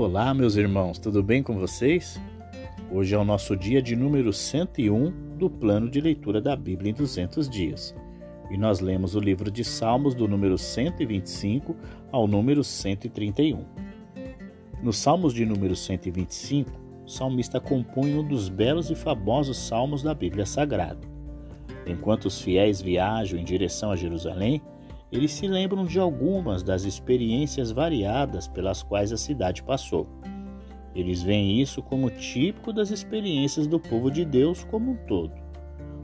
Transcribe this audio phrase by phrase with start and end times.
[0.00, 2.20] Olá, meus irmãos, tudo bem com vocês?
[2.88, 6.94] Hoje é o nosso dia de número 101 do plano de leitura da Bíblia em
[6.94, 7.96] 200 dias.
[8.48, 11.74] E nós lemos o livro de Salmos do número 125
[12.12, 13.64] ao número 131.
[14.80, 16.70] Nos Salmos de número 125,
[17.04, 21.00] o salmista compõe um dos belos e famosos salmos da Bíblia Sagrada.
[21.84, 24.62] Enquanto os fiéis viajam em direção a Jerusalém,
[25.10, 30.06] eles se lembram de algumas das experiências variadas pelas quais a cidade passou.
[30.94, 35.32] Eles veem isso como típico das experiências do povo de Deus como um todo.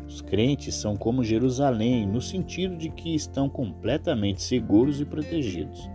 [0.07, 5.91] Os crentes são como Jerusalém, no sentido de que estão completamente seguros e protegidos.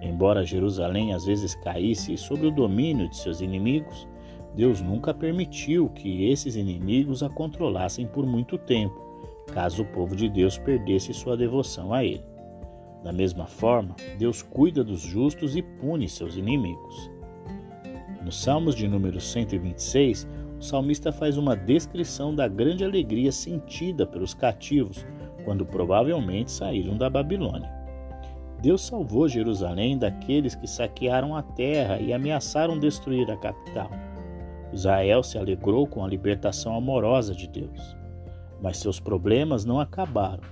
[0.00, 4.08] Embora Jerusalém às vezes caísse sob o domínio de seus inimigos,
[4.54, 9.11] Deus nunca permitiu que esses inimigos a controlassem por muito tempo
[9.52, 12.24] caso o povo de Deus perdesse sua devoção a Ele.
[13.02, 17.10] Da mesma forma, Deus cuida dos justos e pune seus inimigos.
[18.24, 24.32] Nos Salmos de número 126, o salmista faz uma descrição da grande alegria sentida pelos
[24.32, 25.04] cativos
[25.44, 27.68] quando provavelmente saíram da Babilônia.
[28.60, 33.90] Deus salvou Jerusalém daqueles que saquearam a terra e ameaçaram destruir a capital.
[34.72, 38.01] Israel se alegrou com a libertação amorosa de Deus.
[38.62, 40.44] Mas seus problemas não acabaram.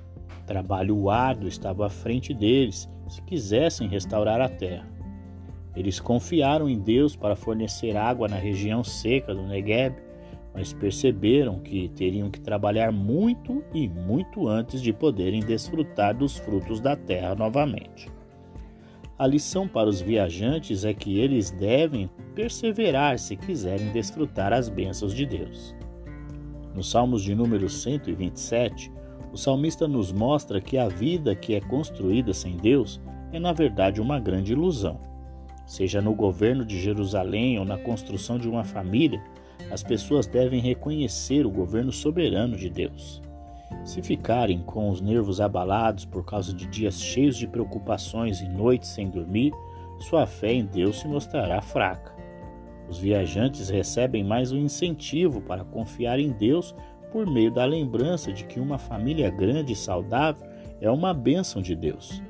[0.47, 4.89] Trabalho árduo estava à frente deles se quisessem restaurar a terra.
[5.75, 9.95] Eles confiaram em Deus para fornecer água na região seca do Negueb,
[10.53, 16.81] mas perceberam que teriam que trabalhar muito e muito antes de poderem desfrutar dos frutos
[16.81, 18.11] da terra novamente.
[19.17, 25.15] A lição para os viajantes é que eles devem perseverar se quiserem desfrutar as bênçãos
[25.15, 25.75] de Deus.
[26.81, 28.91] Nos Salmos de número 127,
[29.31, 32.99] o salmista nos mostra que a vida que é construída sem Deus
[33.31, 34.99] é, na verdade, uma grande ilusão.
[35.67, 39.23] Seja no governo de Jerusalém ou na construção de uma família,
[39.71, 43.21] as pessoas devem reconhecer o governo soberano de Deus.
[43.85, 48.89] Se ficarem com os nervos abalados por causa de dias cheios de preocupações e noites
[48.89, 49.53] sem dormir,
[49.99, 52.20] sua fé em Deus se mostrará fraca.
[52.91, 56.75] Os viajantes recebem mais um incentivo para confiar em Deus
[57.13, 60.45] por meio da lembrança de que uma família grande e saudável
[60.81, 62.21] é uma bênção de Deus.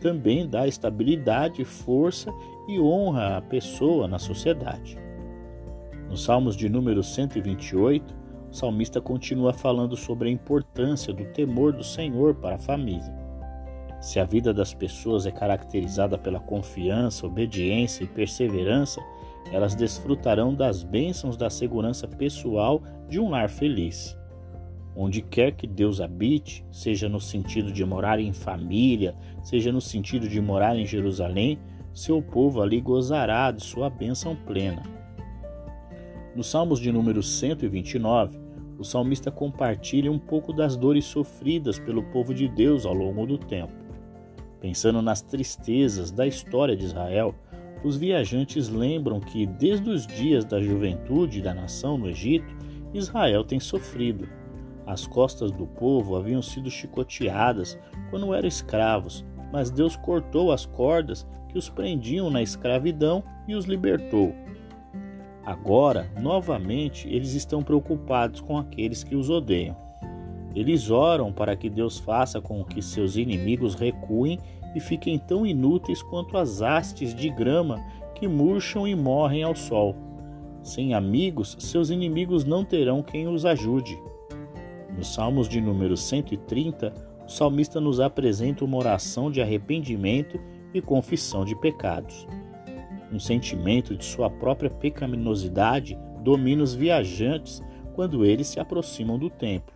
[0.00, 2.32] Também dá estabilidade, força
[2.68, 4.98] e honra à pessoa na sociedade.
[6.10, 8.12] Nos Salmos de número 128,
[8.50, 13.16] o salmista continua falando sobre a importância do temor do Senhor para a família.
[14.00, 19.00] Se a vida das pessoas é caracterizada pela confiança, obediência e perseverança,
[19.52, 24.16] elas desfrutarão das bênçãos da segurança pessoal de um lar feliz.
[24.94, 30.28] Onde quer que Deus habite, seja no sentido de morar em família, seja no sentido
[30.28, 31.58] de morar em Jerusalém,
[31.94, 34.82] seu povo ali gozará de sua bênção plena.
[36.34, 38.38] Nos Salmos de número 129,
[38.78, 43.36] o salmista compartilha um pouco das dores sofridas pelo povo de Deus ao longo do
[43.36, 43.72] tempo.
[44.60, 47.34] Pensando nas tristezas da história de Israel,
[47.84, 52.56] os viajantes lembram que, desde os dias da juventude da nação no Egito,
[52.92, 54.28] Israel tem sofrido.
[54.86, 57.78] As costas do povo haviam sido chicoteadas
[58.10, 63.64] quando eram escravos, mas Deus cortou as cordas que os prendiam na escravidão e os
[63.64, 64.34] libertou.
[65.44, 69.76] Agora, novamente, eles estão preocupados com aqueles que os odeiam.
[70.54, 74.38] Eles oram para que Deus faça com que seus inimigos recuem
[74.74, 77.80] e fiquem tão inúteis quanto as hastes de grama
[78.14, 79.94] que murcham e morrem ao sol.
[80.62, 83.98] Sem amigos, seus inimigos não terão quem os ajude.
[84.96, 86.92] Nos Salmos de número 130,
[87.26, 90.40] o salmista nos apresenta uma oração de arrependimento
[90.74, 92.26] e confissão de pecados.
[93.12, 97.62] Um sentimento de sua própria pecaminosidade domina os viajantes
[97.94, 99.74] quando eles se aproximam do templo.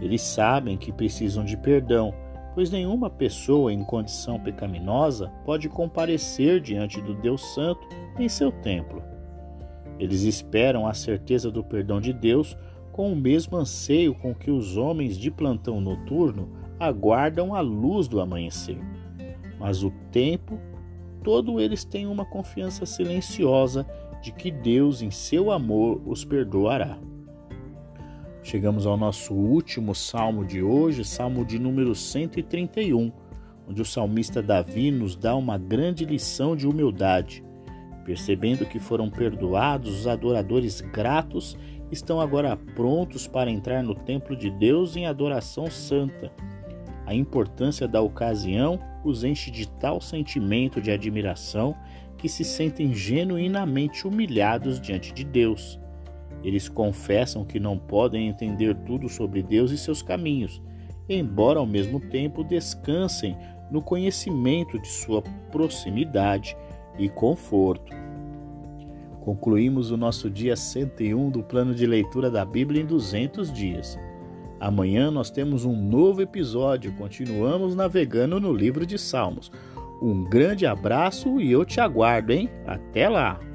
[0.00, 2.14] Eles sabem que precisam de perdão
[2.60, 9.02] pois nenhuma pessoa em condição pecaminosa pode comparecer diante do Deus Santo em seu templo.
[9.98, 12.54] Eles esperam a certeza do perdão de Deus
[12.92, 18.20] com o mesmo anseio com que os homens de plantão noturno aguardam a luz do
[18.20, 18.78] amanhecer.
[19.58, 20.60] Mas o tempo
[21.24, 23.86] todo eles têm uma confiança silenciosa
[24.20, 26.98] de que Deus, em seu amor, os perdoará.
[28.42, 33.12] Chegamos ao nosso último salmo de hoje, salmo de número 131,
[33.68, 37.44] onde o salmista Davi nos dá uma grande lição de humildade.
[38.02, 41.56] Percebendo que foram perdoados, os adoradores gratos
[41.92, 46.32] estão agora prontos para entrar no templo de Deus em adoração santa.
[47.04, 51.76] A importância da ocasião os enche de tal sentimento de admiração
[52.16, 55.78] que se sentem genuinamente humilhados diante de Deus.
[56.42, 60.62] Eles confessam que não podem entender tudo sobre Deus e seus caminhos,
[61.08, 63.36] embora ao mesmo tempo descansem
[63.70, 66.56] no conhecimento de sua proximidade
[66.98, 67.92] e conforto.
[69.20, 73.98] Concluímos o nosso dia 101 do plano de leitura da Bíblia em 200 dias.
[74.58, 79.50] Amanhã nós temos um novo episódio, continuamos navegando no livro de Salmos.
[80.02, 82.48] Um grande abraço e eu te aguardo, hein?
[82.66, 83.49] Até lá!